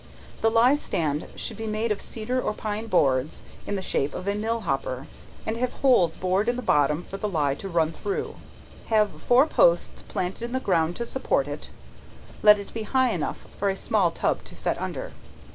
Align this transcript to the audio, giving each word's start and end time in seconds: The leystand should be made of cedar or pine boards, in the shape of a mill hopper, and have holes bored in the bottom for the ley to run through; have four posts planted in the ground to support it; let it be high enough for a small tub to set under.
The 0.41 0.49
leystand 0.49 1.27
should 1.35 1.57
be 1.57 1.67
made 1.67 1.91
of 1.91 2.01
cedar 2.01 2.41
or 2.41 2.55
pine 2.55 2.87
boards, 2.87 3.43
in 3.67 3.75
the 3.75 3.83
shape 3.83 4.15
of 4.15 4.27
a 4.27 4.33
mill 4.33 4.61
hopper, 4.61 5.05
and 5.45 5.57
have 5.57 5.73
holes 5.73 6.15
bored 6.17 6.49
in 6.49 6.55
the 6.55 6.63
bottom 6.63 7.03
for 7.03 7.17
the 7.17 7.29
ley 7.29 7.53
to 7.57 7.69
run 7.69 7.91
through; 7.91 8.37
have 8.87 9.21
four 9.21 9.45
posts 9.45 10.01
planted 10.01 10.41
in 10.43 10.53
the 10.53 10.59
ground 10.59 10.95
to 10.95 11.05
support 11.05 11.47
it; 11.47 11.69
let 12.41 12.57
it 12.57 12.73
be 12.73 12.81
high 12.81 13.11
enough 13.11 13.45
for 13.51 13.69
a 13.69 13.75
small 13.75 14.09
tub 14.09 14.43
to 14.45 14.55
set 14.55 14.81
under. 14.81 15.11